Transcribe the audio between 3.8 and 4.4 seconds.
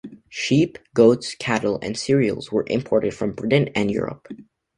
Europe.